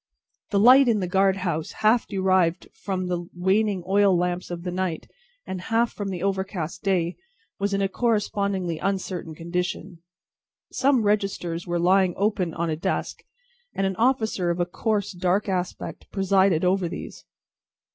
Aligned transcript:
The 0.49 0.59
light 0.59 0.87
in 0.87 0.99
the 0.99 1.05
guard 1.07 1.37
house, 1.45 1.73
half 1.73 2.07
derived 2.07 2.69
from 2.73 3.05
the 3.05 3.29
waning 3.35 3.83
oil 3.87 4.17
lamps 4.17 4.49
of 4.49 4.63
the 4.63 4.71
night, 4.71 5.07
and 5.45 5.61
half 5.61 5.93
from 5.93 6.09
the 6.09 6.23
overcast 6.23 6.81
day, 6.81 7.17
was 7.59 7.71
in 7.75 7.83
a 7.83 7.87
correspondingly 7.87 8.79
uncertain 8.79 9.35
condition. 9.35 9.99
Some 10.71 11.03
registers 11.03 11.67
were 11.67 11.77
lying 11.77 12.15
open 12.17 12.51
on 12.55 12.71
a 12.71 12.75
desk, 12.75 13.21
and 13.75 13.85
an 13.85 13.95
officer 13.97 14.49
of 14.49 14.59
a 14.59 14.65
coarse, 14.65 15.11
dark 15.11 15.47
aspect, 15.47 16.07
presided 16.11 16.65
over 16.65 16.89
these. 16.89 17.23